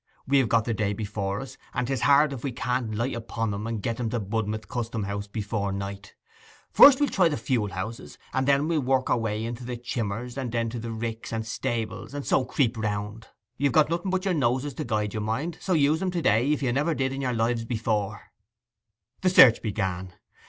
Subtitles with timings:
[0.25, 3.53] We have got the day before us, and 'tis hard if we can't light upon
[3.53, 6.15] 'em and get 'em to Budmouth Custom house before night.
[6.71, 9.77] First we will try the fuel houses, and then we'll work our way into the
[9.77, 13.27] chimmers, and then to the ricks and stables, and so creep round.
[13.57, 16.51] You have nothing but your noses to guide ye, mind, so use 'em to day
[16.51, 18.31] if you never did in your lives before.'
[19.21, 20.13] Then the search began.